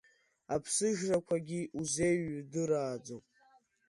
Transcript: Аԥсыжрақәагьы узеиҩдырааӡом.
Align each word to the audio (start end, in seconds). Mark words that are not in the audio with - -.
Аԥсыжрақәагьы 0.53 1.61
узеиҩдырааӡом. 1.79 3.23